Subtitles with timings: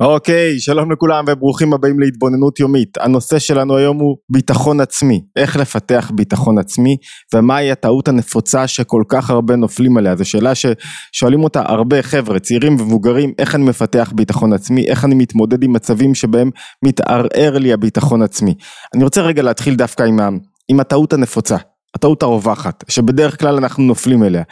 [0.00, 2.98] אוקיי, שלום לכולם וברוכים הבאים להתבוננות יומית.
[3.00, 5.20] הנושא שלנו היום הוא ביטחון עצמי.
[5.36, 6.96] איך לפתח ביטחון עצמי
[7.34, 10.16] ומהי הטעות הנפוצה שכל כך הרבה נופלים עליה.
[10.16, 15.14] זו שאלה ששואלים אותה הרבה חבר'ה, צעירים ומבוגרים, איך אני מפתח ביטחון עצמי, איך אני
[15.14, 16.50] מתמודד עם מצבים שבהם
[16.84, 18.54] מתערער לי הביטחון עצמי.
[18.94, 20.28] אני רוצה רגע להתחיל דווקא עם, ה,
[20.68, 21.56] עם הטעות הנפוצה.
[21.94, 24.42] הטעות הרווחת, שבדרך כלל אנחנו נופלים אליה.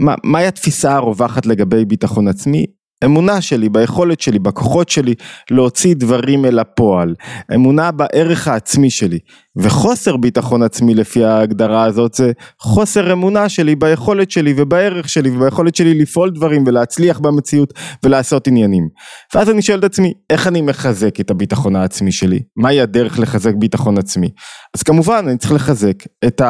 [0.00, 2.66] מה, מהי התפיסה הרווחת לגבי ביטחון עצמי?
[3.04, 5.14] אמונה שלי, ביכולת שלי, בכוחות שלי
[5.50, 7.14] להוציא דברים אל הפועל,
[7.54, 9.18] אמונה בערך העצמי שלי,
[9.56, 15.74] וחוסר ביטחון עצמי לפי ההגדרה הזאת זה חוסר אמונה שלי ביכולת שלי ובערך שלי וביכולת
[15.74, 17.72] שלי לפעול דברים ולהצליח במציאות
[18.04, 18.88] ולעשות עניינים.
[19.34, 22.40] ואז אני שואל את עצמי, איך אני מחזק את הביטחון העצמי שלי?
[22.56, 24.30] מהי הדרך לחזק ביטחון עצמי?
[24.76, 26.42] אז כמובן אני צריך לחזק את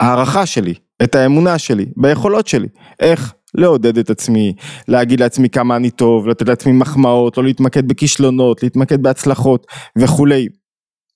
[0.00, 2.68] ההערכה שלי, את האמונה שלי, ביכולות שלי.
[3.00, 3.32] איך?
[3.54, 4.54] לעודד את עצמי,
[4.88, 9.66] להגיד לעצמי כמה אני טוב, לתת לעצמי מחמאות, לא להתמקד בכישלונות, להתמקד בהצלחות
[9.98, 10.48] וכולי.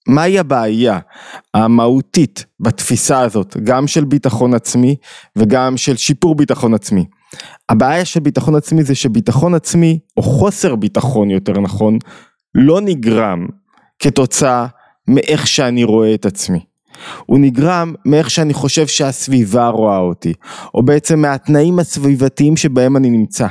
[0.08, 0.98] מהי הבעיה
[1.54, 4.96] המהותית בתפיסה הזאת, גם של ביטחון עצמי
[5.36, 7.04] וגם של שיפור ביטחון עצמי?
[7.68, 11.98] הבעיה של ביטחון עצמי זה שביטחון עצמי, או חוסר ביטחון יותר נכון,
[12.54, 13.46] לא נגרם
[13.98, 14.66] כתוצאה
[15.08, 16.60] מאיך שאני רואה את עצמי.
[17.26, 20.32] הוא נגרם מאיך שאני חושב שהסביבה רואה אותי,
[20.74, 23.46] או בעצם מהתנאים הסביבתיים שבהם אני נמצא.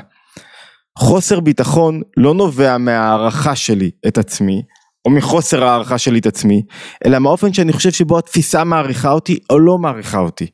[0.97, 4.61] חוסר ביטחון לא נובע מהערכה שלי את עצמי,
[5.05, 6.61] או מחוסר הערכה שלי את עצמי,
[7.05, 10.47] אלא מהאופן שאני חושב שבו התפיסה מעריכה אותי או לא מעריכה אותי.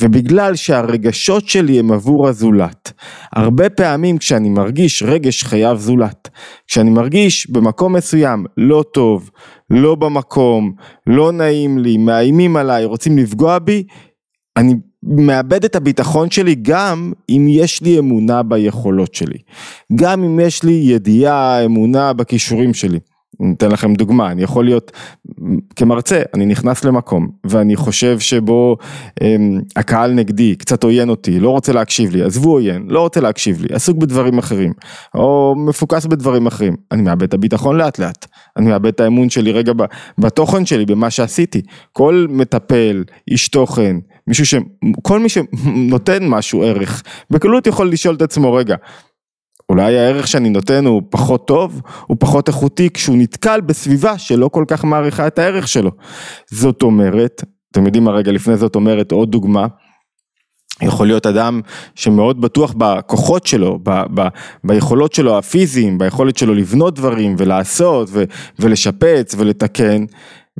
[0.00, 2.92] ובגלל שהרגשות שלי הם עבור הזולת,
[3.32, 6.28] הרבה פעמים כשאני מרגיש רגש חייב זולת,
[6.66, 9.30] כשאני מרגיש במקום מסוים לא טוב,
[9.70, 10.72] לא במקום,
[11.06, 13.84] לא נעים לי, מאיימים עליי, רוצים לפגוע בי,
[14.56, 19.38] אני מאבד את הביטחון שלי גם אם יש לי אמונה ביכולות שלי,
[19.94, 22.98] גם אם יש לי ידיעה, אמונה בכישורים שלי.
[23.56, 24.92] אתן לכם דוגמה, אני יכול להיות
[25.76, 28.76] כמרצה, אני נכנס למקום ואני חושב שבו
[29.20, 33.62] הם, הקהל נגדי קצת עוין אותי, לא רוצה להקשיב לי, עזבו עוין, לא רוצה להקשיב
[33.62, 34.72] לי, עסוק בדברים אחרים,
[35.14, 38.26] או מפוקס בדברים אחרים, אני מאבד את הביטחון לאט לאט,
[38.56, 39.72] אני מאבד את האמון שלי רגע
[40.18, 41.62] בתוכן שלי, במה שעשיתי,
[41.92, 44.54] כל מטפל, איש תוכן, מישהו ש...
[45.02, 48.76] כל מי שנותן משהו ערך, בקלות יכול לשאול את עצמו רגע,
[49.68, 54.64] אולי הערך שאני נותן הוא פחות טוב, הוא פחות איכותי כשהוא נתקל בסביבה שלא כל
[54.68, 55.90] כך מעריכה את הערך שלו.
[56.50, 59.66] זאת אומרת, אתם יודעים מה רגע לפני זאת אומרת עוד דוגמה,
[60.82, 61.60] יכול להיות אדם
[61.94, 64.28] שמאוד בטוח בכוחות שלו, ב, ב,
[64.64, 68.24] ביכולות שלו הפיזיים, ביכולת שלו לבנות דברים ולעשות ו,
[68.58, 70.04] ולשפץ ולתקן,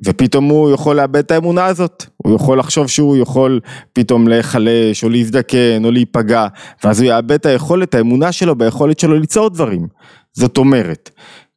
[0.04, 3.60] ופתאום הוא יכול לאבד את האמונה הזאת, הוא יכול לחשוב שהוא יכול
[3.92, 6.46] פתאום להיחלש או להזדקן או להיפגע,
[6.84, 9.86] ואז הוא יאבד את היכולת, האמונה שלו ביכולת שלו ליצור דברים.
[10.32, 11.10] זאת אומרת,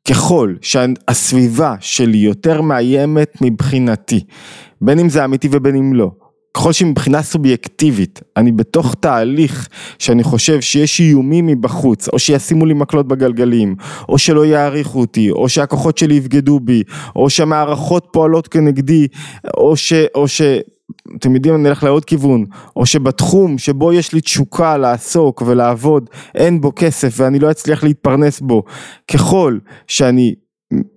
[0.10, 4.24] ככל שהסביבה שלי יותר מאיימת מבחינתי,
[4.82, 6.12] בין אם זה אמיתי ובין אם לא,
[6.54, 9.68] ככל שמבחינה סובייקטיבית אני בתוך תהליך
[10.00, 13.76] שאני חושב שיש איומים מבחוץ או שישימו לי מקלות בגלגלים
[14.10, 16.84] או שלא יעריכו אותי או שהכוחות שלי יבגדו בי
[17.16, 19.08] או שהמערכות פועלות כנגדי
[19.58, 19.94] או ש...
[20.16, 20.42] או ש...
[21.18, 22.46] אתם יודעים אני אלך לעוד כיוון
[22.76, 28.40] או שבתחום שבו יש לי תשוקה לעסוק ולעבוד אין בו כסף ואני לא אצליח להתפרנס
[28.42, 28.64] בו.
[29.08, 29.58] ככל
[29.88, 30.36] שאני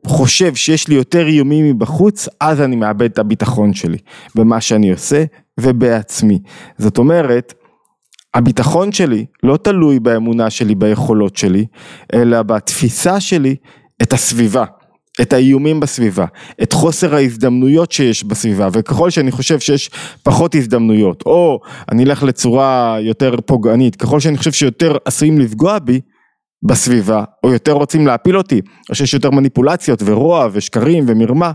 [0.07, 3.99] חושב שיש לי יותר איומים מבחוץ אז אני מאבד את הביטחון שלי
[4.35, 5.25] במה שאני עושה
[5.61, 6.39] ובעצמי.
[6.79, 7.55] זאת אומרת,
[8.35, 11.67] הביטחון שלי לא תלוי באמונה שלי, ביכולות שלי,
[12.15, 13.57] אלא בתפיסה שלי
[14.03, 14.65] את הסביבה.
[15.21, 16.25] את האיומים בסביבה,
[16.63, 19.91] את חוסר ההזדמנויות שיש בסביבה, וככל שאני חושב שיש
[20.23, 21.61] פחות הזדמנויות, או
[21.93, 26.01] אני אלך לצורה יותר פוגענית, ככל שאני חושב שיותר עשויים לפגוע בי
[26.63, 28.61] בסביבה, או יותר רוצים להפיל אותי,
[28.91, 31.53] או שיש יותר מניפולציות ורוע ושקרים ומרמה,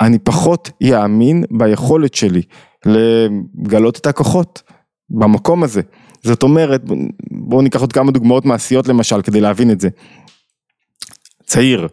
[0.00, 2.42] אני פחות יאמין ביכולת שלי
[2.86, 4.62] לגלות את הכוחות
[5.10, 5.80] במקום הזה.
[6.22, 6.82] זאת אומרת,
[7.30, 9.88] בואו ניקח עוד כמה דוגמאות מעשיות למשל כדי להבין את זה.
[11.46, 11.88] צעיר,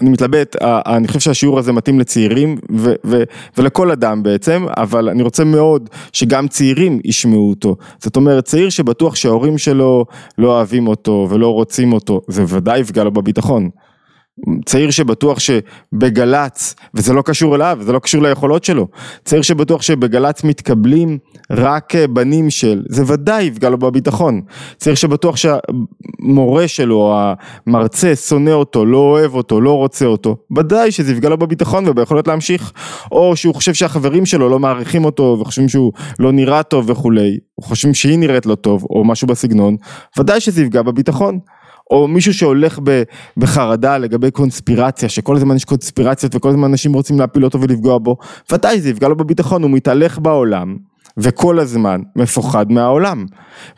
[0.00, 3.22] אני מתלבט, אני חושב שהשיעור הזה מתאים לצעירים ו- ו-
[3.58, 7.76] ולכל אדם בעצם, אבל אני רוצה מאוד שגם צעירים ישמעו אותו.
[8.02, 10.04] זאת אומרת, צעיר שבטוח שההורים שלו
[10.38, 13.70] לא אוהבים אותו ולא רוצים אותו, זה ודאי יפגע לו בביטחון.
[14.64, 18.88] צעיר שבטוח שבגל"צ, וזה לא קשור אליו, זה לא קשור ליכולות שלו,
[19.24, 21.18] צעיר שבטוח שבגל"צ מתקבלים
[21.50, 24.40] רק אה, בנים של, זה ודאי יפגע לו בביטחון,
[24.76, 27.14] צעיר שבטוח שהמורה שלו,
[27.66, 32.28] המרצה, שונא אותו, לא אוהב אותו, לא רוצה אותו, ודאי שזה יפגע לו בביטחון וביכולת
[32.28, 32.72] להמשיך,
[33.12, 37.62] או שהוא חושב שהחברים שלו לא מעריכים אותו וחושבים שהוא לא נראה טוב וכולי, או
[37.62, 39.76] חושבים שהיא נראית לא טוב, או משהו בסגנון,
[40.18, 41.38] ודאי שזה יפגע בביטחון.
[41.90, 42.80] או מישהו שהולך
[43.36, 48.16] בחרדה לגבי קונספירציה, שכל הזמן יש קונספירציות וכל הזמן אנשים רוצים להפיל אותו ולפגוע בו,
[48.52, 50.76] ודאי זה יפגע לו בביטחון, הוא מתהלך בעולם.
[51.18, 53.26] וכל הזמן מפוחד מהעולם,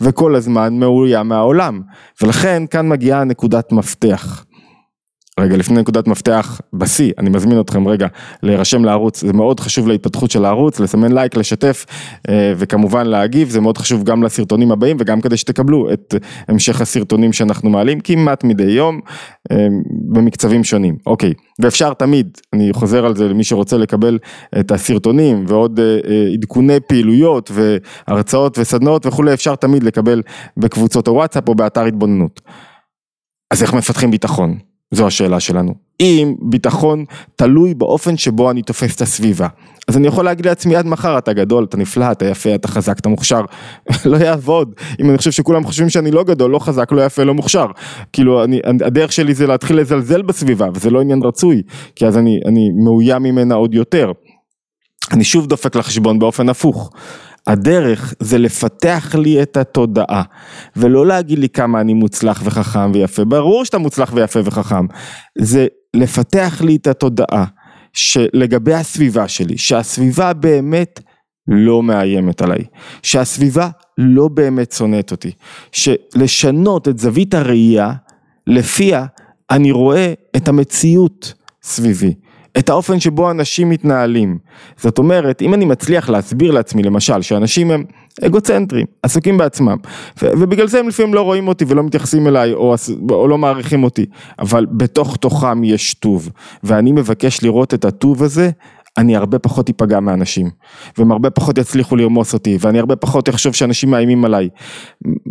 [0.01, 1.81] וכל הזמן מאוים מהעולם,
[2.23, 4.45] ולכן כאן מגיעה נקודת מפתח.
[5.39, 8.07] רגע לפני נקודת מפתח בשיא, אני מזמין אתכם רגע
[8.43, 11.87] להירשם לערוץ, זה מאוד חשוב להתפתחות של הערוץ, לסמן לייק, לשתף
[12.29, 16.15] אה, וכמובן להגיב, זה מאוד חשוב גם לסרטונים הבאים וגם כדי שתקבלו את
[16.49, 19.01] המשך הסרטונים שאנחנו מעלים כמעט מדי יום
[19.53, 19.67] אה,
[20.13, 21.33] במקצבים שונים, אוקיי,
[21.63, 24.19] ואפשר תמיד, אני חוזר על זה למי שרוצה לקבל
[24.61, 30.23] את הסרטונים ועוד אה, עדכוני פעילויות והרצאות וסדנאות וכולי, אפשר תמיד לקבל
[30.57, 32.41] בקבוצות הוואטסאפ או באתר התבוננות.
[33.51, 34.68] אז איך מפתחים ביטחון?
[34.91, 35.75] זו השאלה שלנו.
[36.01, 37.05] אם ביטחון
[37.37, 39.49] תלוי באופן שבו אני תופס את הסביבה.
[39.89, 42.99] אז אני יכול להגיד לעצמי עד מחר אתה גדול, אתה נפלא, אתה יפה, אתה חזק,
[42.99, 43.41] אתה מוכשר.
[44.11, 44.75] לא יעבוד.
[45.01, 47.67] אם אני חושב שכולם חושבים שאני לא גדול, לא חזק, לא יפה, לא מוכשר.
[48.13, 51.63] כאילו אני, הדרך שלי זה להתחיל לזלזל בסביבה וזה לא עניין רצוי.
[51.97, 54.13] כי אז אני, אני מאוים ממנה עוד יותר.
[55.13, 56.91] אני שוב דופק לחשבון באופן הפוך.
[57.49, 60.23] הדרך זה לפתח לי את התודעה
[60.77, 64.87] ולא להגיד לי כמה אני מוצלח וחכם ויפה, ברור שאתה מוצלח ויפה וחכם,
[65.39, 67.45] זה לפתח לי את התודעה
[67.93, 71.01] שלגבי הסביבה שלי, שהסביבה באמת
[71.49, 72.65] לא מאיימת עליי,
[73.03, 73.69] שהסביבה
[73.99, 75.31] לא באמת שונאת אותי,
[75.73, 77.93] שלשנות את זווית הראייה
[78.47, 79.07] לפיה
[79.51, 82.15] אני רואה את המציאות סביבי.
[82.59, 84.39] את האופן שבו אנשים מתנהלים.
[84.77, 87.85] זאת אומרת, אם אני מצליח להסביר לעצמי למשל שאנשים הם
[88.27, 89.77] אגוצנטרים, עסוקים בעצמם,
[90.23, 92.75] ו- ובגלל זה הם לפעמים לא רואים אותי ולא מתייחסים אליי או,
[93.11, 94.07] או לא מעריכים אותי,
[94.39, 96.31] אבל בתוך תוכם יש טוב,
[96.65, 98.51] ואני מבקש לראות את הטוב הזה
[98.99, 100.51] אני הרבה פחות איפגע מאנשים,
[100.99, 104.49] והם הרבה פחות יצליחו לרמוס אותי, ואני הרבה פחות אחשוב שאנשים מאיימים עליי.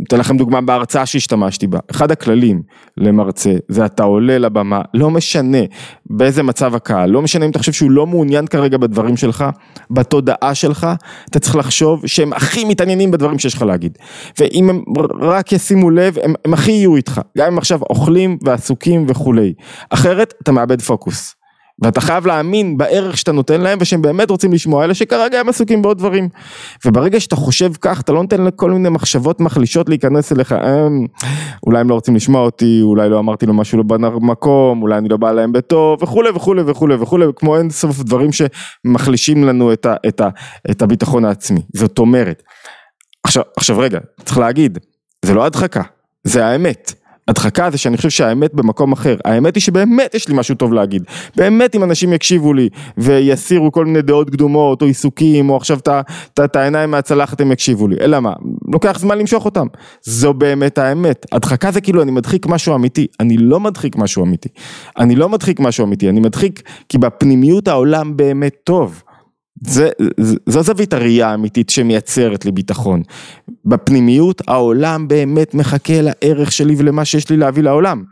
[0.08, 2.62] אתן לכם דוגמה בהרצאה שהשתמשתי בה, אחד הכללים
[2.98, 5.58] למרצה זה אתה עולה לבמה, לא משנה
[6.06, 9.46] באיזה מצב הקהל, לא משנה אם אתה חושב שהוא לא מעוניין כרגע בדברים שלך,
[9.92, 10.88] בתודעה שלך,
[11.30, 13.98] אתה צריך לחשוב שהם הכי מתעניינים בדברים שיש לך להגיד.
[14.40, 14.84] ואם הם
[15.22, 19.54] רק ישימו לב, הם, הם הכי יהיו איתך, גם אם עכשיו אוכלים ועסוקים וכולי.
[19.90, 21.37] אחרת אתה מאבד פוקוס.
[21.83, 25.81] ואתה חייב להאמין בערך שאתה נותן להם ושהם באמת רוצים לשמוע, אלה שכרגע הם עסוקים
[25.81, 26.29] בעוד דברים.
[26.85, 31.06] וברגע שאתה חושב כך, אתה לא נותן לכל מיני מחשבות מחלישות להיכנס אליך, הם,
[31.65, 35.09] אולי הם לא רוצים לשמוע אותי, אולי לא אמרתי לו משהו לא במקום, אולי אני
[35.09, 39.85] לא בא להם בטוב, וכולי וכולי וכולי וכולי, כמו אין סוף דברים שמחלישים לנו את,
[39.85, 40.29] ה, את, ה,
[40.71, 41.62] את הביטחון העצמי.
[41.74, 42.44] זאת אומרת,
[43.24, 44.77] עכשיו, עכשיו רגע, צריך להגיד,
[45.25, 45.81] זה לא הדחקה,
[46.24, 47.06] זה האמת.
[47.27, 51.03] הדחקה זה שאני חושב שהאמת במקום אחר, האמת היא שבאמת יש לי משהו טוב להגיד,
[51.35, 55.79] באמת אם אנשים יקשיבו לי ויסירו כל מיני דעות קדומות או עיסוקים או עכשיו
[56.39, 58.33] את העיניים מהצלחת הם יקשיבו לי, אלא מה,
[58.74, 59.68] לוקח זמן למשוך אותם,
[60.03, 64.50] זו באמת האמת, הדחקה זה כאילו אני מדחיק משהו אמיתי, אני לא מדחיק משהו אמיתי,
[65.00, 69.03] אני לא מדחיק משהו אמיתי, אני מדחיק כי בפנימיות העולם באמת טוב.
[69.62, 69.89] זה,
[70.45, 73.01] זו זווית הראייה האמיתית שמייצרת לי ביטחון.
[73.65, 78.04] בפנימיות העולם באמת מחכה לערך שלי ולמה שיש לי להביא לעולם.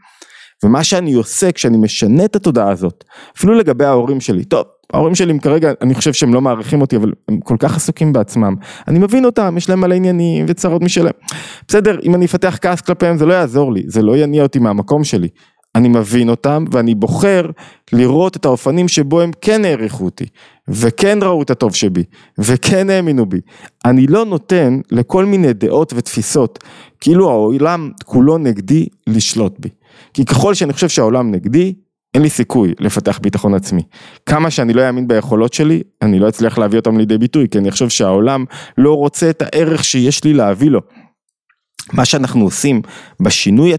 [0.63, 3.03] ומה שאני עושה כשאני משנה את התודעה הזאת,
[3.38, 6.95] אפילו לגבי ההורים שלי, טוב, ההורים שלי הם כרגע, אני חושב שהם לא מעריכים אותי,
[6.95, 8.56] אבל הם כל כך עסוקים בעצמם.
[8.88, 11.13] אני מבין אותם, יש להם מלא עניינים וצרות משלהם.
[11.68, 15.03] בסדר, אם אני אפתח כעס כלפיהם זה לא יעזור לי, זה לא יניע אותי מהמקום
[15.03, 15.27] שלי.
[15.75, 17.50] אני מבין אותם ואני בוחר
[17.94, 20.25] לראות את האופנים שבו הם כן העריכו אותי
[20.67, 22.03] וכן ראו את הטוב שבי
[22.38, 23.39] וכן האמינו בי.
[23.86, 26.63] אני לא נותן לכל מיני דעות ותפיסות
[27.00, 29.70] כאילו העולם כולו נגדי לשלוט בי.
[30.13, 31.74] כי ככל שאני חושב שהעולם נגדי
[32.13, 33.82] אין לי סיכוי לפתח ביטחון עצמי.
[34.25, 37.72] כמה שאני לא אאמין ביכולות שלי, אני לא אצליח להביא אותם לידי ביטוי, כי אני
[37.72, 38.46] חושב שהעולם
[38.77, 40.82] לא רוצה את הערך שיש לי להביא לו.
[41.94, 42.82] מה שאנחנו עושים
[43.20, 43.74] בשינוי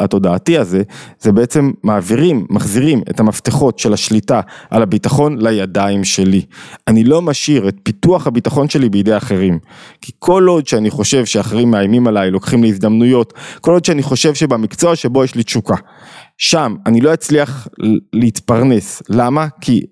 [0.00, 0.82] התודעתי הזה,
[1.20, 4.40] זה בעצם מעבירים, מחזירים את המפתחות של השליטה
[4.70, 6.42] על הביטחון לידיים שלי.
[6.88, 9.58] אני לא משאיר את פיתוח הביטחון שלי בידי אחרים.
[10.00, 14.34] כי כל עוד שאני חושב שאחרים מאיימים עליי, לוקחים לי הזדמנויות, כל עוד שאני חושב
[14.34, 15.76] שבמקצוע שבו יש לי תשוקה,
[16.38, 17.68] שם אני לא אצליח
[18.12, 19.02] להתפרנס.
[19.08, 19.46] למה?
[19.60, 19.82] כי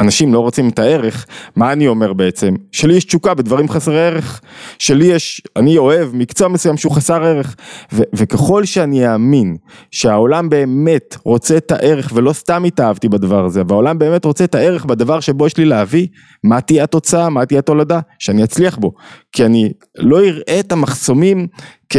[0.00, 2.54] אנשים לא רוצים את הערך, מה אני אומר בעצם?
[2.72, 4.40] שלי יש תשוקה בדברים חסרי ערך,
[4.78, 7.56] שלי יש, אני אוהב מקצוע מסוים שהוא חסר ערך,
[7.92, 9.56] ו- וככל שאני אאמין
[9.90, 14.84] שהעולם באמת רוצה את הערך ולא סתם התאהבתי בדבר הזה, והעולם באמת רוצה את הערך
[14.84, 16.06] בדבר שבו יש לי להביא,
[16.44, 18.92] מה תהיה התוצאה, מה תהיה התולדה, שאני אצליח בו,
[19.32, 21.46] כי אני לא אראה את המחסומים
[21.88, 21.96] כ...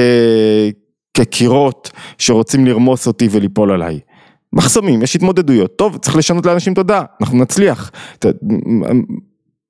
[1.18, 4.00] כקירות שרוצים לרמוס אותי וליפול עליי.
[4.54, 7.92] מחסומים, יש התמודדויות, טוב, צריך לשנות לאנשים תודעה, אנחנו נצליח.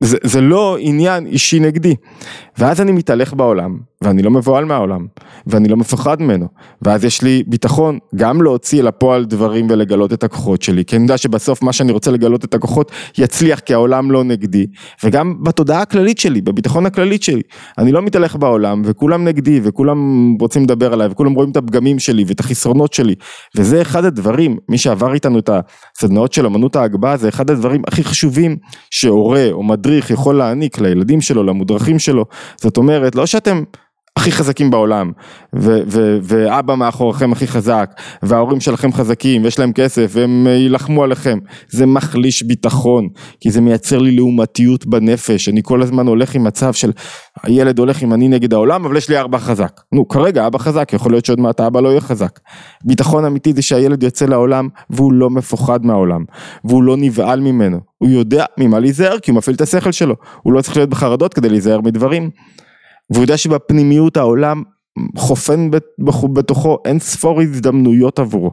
[0.04, 1.96] זה, זה לא עניין אישי נגדי.
[2.58, 5.06] ואז אני מתהלך בעולם, ואני לא מבוהל מהעולם,
[5.48, 6.48] ואני לא מפחד ממנו,
[6.82, 11.04] ואז יש לי ביטחון גם להוציא אל הפועל דברים ולגלות את הכוחות שלי, כי אני
[11.04, 14.66] יודע שבסוף מה שאני רוצה לגלות את הכוחות יצליח כי העולם לא נגדי,
[15.04, 17.42] וגם בתודעה הכללית שלי, בביטחון הכללית שלי,
[17.78, 19.98] אני לא מתהלך בעולם וכולם נגדי וכולם
[20.40, 23.16] רוצים לדבר עליי וכולם רואים את הפגמים שלי ואת החסרונות שלי,
[23.58, 25.50] וזה אחד הדברים, מי שעבר איתנו את
[25.98, 28.58] הסדנאות של אמנות ההגבהה זה אחד הדברים הכי חשובים
[28.92, 32.26] שהורה או מדריך יכול להעניק לילדים שלו, למודרכים שלו,
[32.62, 33.64] זאת אומרת לא שאתם
[34.24, 35.12] הכי חזקים בעולם,
[35.56, 37.92] ו- ו- ואבא מאחוריכם הכי חזק,
[38.24, 41.40] וההורים שלכם חזקים, ויש להם כסף, והם יילחמו עליכם,
[41.70, 43.08] זה מחליש ביטחון,
[43.40, 46.92] כי זה מייצר לי לעומתיות בנפש, אני כל הזמן הולך עם מצב של
[47.44, 49.82] הילד הולך עם אני נגד העולם, אבל יש לי אבא חזק.
[49.94, 52.40] נו, כרגע אבא חזק, יכול להיות שעוד מעט האבא לא יהיה חזק.
[52.86, 56.24] ביטחון אמיתי זה שהילד יוצא לעולם, והוא לא מפוחד מהעולם,
[56.66, 60.54] והוא לא נבהל ממנו, הוא יודע ממה להיזהר, כי הוא מפעיל את השכל שלו, הוא
[60.54, 62.30] לא צריך להיות בחרדות כדי להיזהר מדברים.
[63.14, 64.64] והוא יודע שבפנימיות העולם
[65.18, 65.72] חופן
[66.34, 68.52] בתוכו אין ספור הזדמנויות עבורו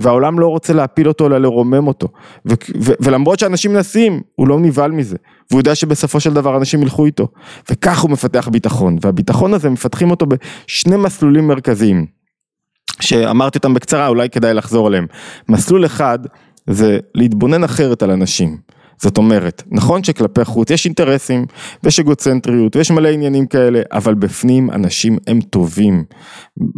[0.00, 2.08] והעולם לא רוצה להפיל אותו אלא לרומם אותו.
[2.46, 5.16] ו- ו- ולמרות שאנשים מנסים הוא לא נבהל מזה.
[5.50, 7.28] והוא יודע שבסופו של דבר אנשים ילכו איתו.
[7.70, 12.06] וכך הוא מפתח ביטחון והביטחון הזה מפתחים אותו בשני מסלולים מרכזיים
[13.00, 15.06] שאמרתי אותם בקצרה אולי כדאי לחזור עליהם.
[15.48, 16.18] מסלול אחד
[16.70, 18.56] זה להתבונן אחרת על אנשים
[19.02, 21.46] זאת אומרת, נכון שכלפי חוץ יש אינטרסים
[21.82, 26.04] ויש אגוצנטריות ויש מלא עניינים כאלה, אבל בפנים אנשים הם טובים.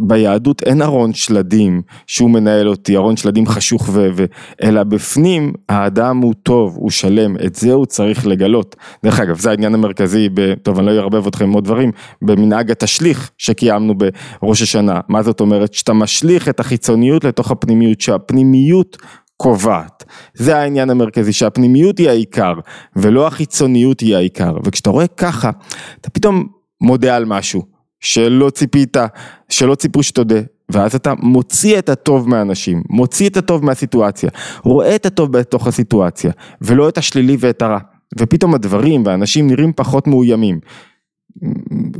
[0.07, 4.09] ביהדות אין ארון שלדים שהוא מנהל אותי, ארון שלדים חשוך ו...
[4.15, 4.25] ו...
[4.63, 8.75] אלא בפנים האדם הוא טוב, הוא שלם, את זה הוא צריך לגלות.
[9.03, 10.53] דרך אגב, זה העניין המרכזי, ב...
[10.55, 11.91] טוב אני לא אערבב אתכם עם עוד דברים,
[12.21, 13.93] במנהג התשליך שקיימנו
[14.41, 14.99] בראש השנה.
[15.09, 15.73] מה זאת אומרת?
[15.73, 18.97] שאתה משליך את החיצוניות לתוך הפנימיות, שהפנימיות
[19.37, 20.03] קובעת.
[20.33, 22.53] זה העניין המרכזי, שהפנימיות היא העיקר,
[22.95, 24.57] ולא החיצוניות היא העיקר.
[24.63, 25.51] וכשאתה רואה ככה,
[26.01, 26.47] אתה פתאום
[26.81, 27.63] מודה על משהו,
[27.99, 28.97] שלא ציפית,
[29.49, 30.39] שלא ציפו שתודה,
[30.69, 34.29] ואז אתה מוציא את הטוב מהאנשים, מוציא את הטוב מהסיטואציה,
[34.63, 37.79] רואה את הטוב בתוך הסיטואציה, ולא את השלילי ואת הרע.
[38.19, 40.59] ופתאום הדברים והאנשים נראים פחות מאוימים.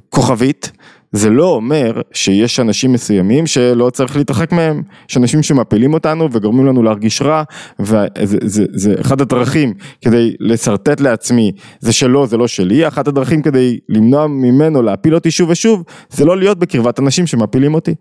[0.10, 0.72] כוכבית,
[1.16, 6.66] זה לא אומר שיש אנשים מסוימים שלא צריך להתרחק מהם, יש אנשים שמפילים אותנו וגורמים
[6.66, 7.44] לנו להרגיש רע,
[7.80, 8.08] וזה
[8.44, 13.80] זה, זה אחד הדרכים כדי לשרטט לעצמי, זה שלו, זה לא שלי, אחת הדרכים כדי
[13.90, 17.96] למנוע ממנו להפיל אותי שוב ושוב, זה לא להיות בקרבת אנשים שמפילים אותי.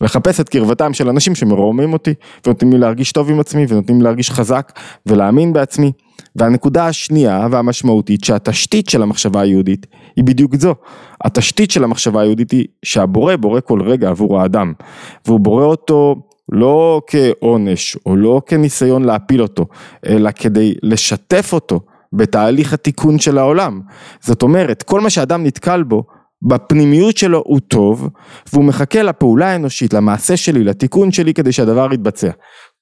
[0.00, 2.14] לחפש את קרבתם של אנשים שמרוממים אותי
[2.46, 4.72] ונותנים לי להרגיש טוב עם עצמי ונותנים לי להרגיש חזק
[5.06, 5.92] ולהאמין בעצמי.
[6.36, 10.74] והנקודה השנייה והמשמעותית שהתשתית של המחשבה היהודית היא בדיוק זו.
[11.24, 14.72] התשתית של המחשבה היהודית היא שהבורא בורא כל רגע עבור האדם
[15.26, 16.16] והוא בורא אותו
[16.52, 19.66] לא כעונש או לא כניסיון להפיל אותו
[20.06, 21.80] אלא כדי לשתף אותו
[22.12, 23.80] בתהליך התיקון של העולם.
[24.20, 26.04] זאת אומרת כל מה שאדם נתקל בו
[26.42, 28.08] בפנימיות שלו הוא טוב
[28.52, 32.30] והוא מחכה לפעולה האנושית, למעשה שלי, לתיקון שלי כדי שהדבר יתבצע.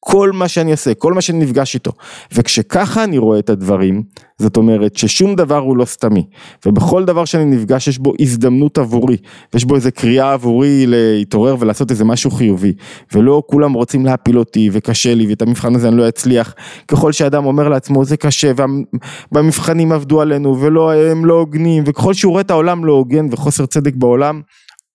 [0.00, 1.92] כל מה שאני אעשה, כל מה שאני נפגש איתו.
[2.32, 4.02] וכשככה אני רואה את הדברים,
[4.38, 6.26] זאת אומרת ששום דבר הוא לא סתמי.
[6.66, 9.16] ובכל דבר שאני נפגש יש בו הזדמנות עבורי,
[9.52, 12.72] ויש בו איזה קריאה עבורי להתעורר ולעשות איזה משהו חיובי.
[13.14, 16.54] ולא כולם רוצים להפיל אותי וקשה לי ואת המבחן הזה אני לא אצליח.
[16.88, 18.52] ככל שאדם אומר לעצמו זה קשה
[19.32, 23.66] והמבחנים עבדו עלינו ולא הם לא הוגנים וככל שהוא רואה את העולם לא הוגן וחוסר
[23.66, 24.40] צדק בעולם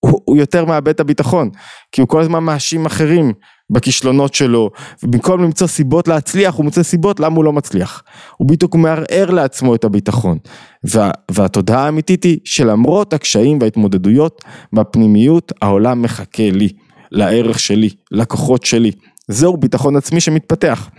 [0.00, 1.50] הוא, הוא יותר מאבד את הביטחון
[1.92, 3.32] כי הוא כל הזמן מאשים אחרים
[3.74, 4.70] בכישלונות שלו,
[5.02, 8.02] ובמקום למצוא סיבות להצליח, הוא מוצא סיבות למה הוא לא מצליח.
[8.36, 10.38] הוא בדיוק מערער לעצמו את הביטחון.
[10.84, 16.68] וה, והתודעה האמיתית היא שלמרות הקשיים וההתמודדויות בפנימיות, העולם מחכה לי,
[17.10, 18.90] לערך שלי, לכוחות שלי.
[19.28, 20.90] זהו ביטחון עצמי שמתפתח.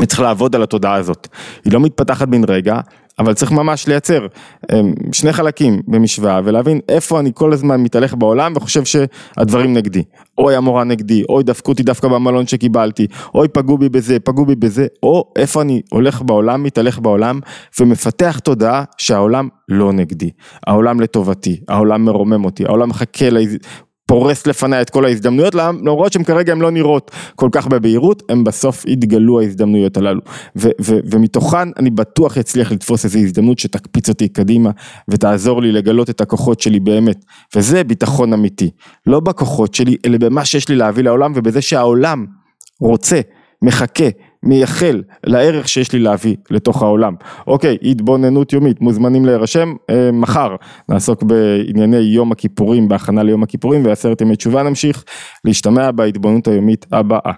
[0.00, 1.28] וצריך לעבוד על התודעה הזאת.
[1.64, 2.80] היא לא מתפתחת בן רגע,
[3.18, 4.26] אבל צריך ממש לייצר
[4.72, 10.02] אמ, שני חלקים במשוואה ולהבין איפה אני כל הזמן מתהלך בעולם וחושב שהדברים נגדי.
[10.38, 14.54] אוי המורה נגדי, אוי דפקו אותי דווקא במלון שקיבלתי, אוי פגעו בי בזה, פגעו בי
[14.54, 17.40] בזה, או איפה אני הולך בעולם, מתהלך בעולם
[17.80, 20.30] ומפתח תודעה שהעולם לא נגדי,
[20.66, 23.30] העולם לטובתי, העולם מרומם אותי, העולם מחכה
[24.08, 28.44] פורס לפניי את כל ההזדמנויות, למרות שהן כרגע הן לא נראות כל כך בבהירות, הם
[28.44, 30.20] בסוף יתגלו ההזדמנויות הללו.
[30.56, 34.70] ו- ו- ומתוכן אני בטוח אצליח לתפוס איזו הזדמנות שתקפיץ אותי קדימה
[35.08, 37.24] ותעזור לי לגלות את הכוחות שלי באמת.
[37.56, 38.70] וזה ביטחון אמיתי.
[39.06, 42.26] לא בכוחות שלי, אלא במה שיש לי להביא לעולם ובזה שהעולם
[42.80, 43.20] רוצה,
[43.62, 44.08] מחכה,
[44.42, 47.14] מייחל לערך שיש לי להביא לתוך העולם.
[47.46, 50.56] אוקיי, התבוננות יומית, מוזמנים להירשם, אה, מחר
[50.88, 55.04] נעסוק בענייני יום הכיפורים, בהכנה ליום הכיפורים ועשרת ימי תשובה נמשיך
[55.44, 57.32] להשתמע בהתבוננות היומית הבאה.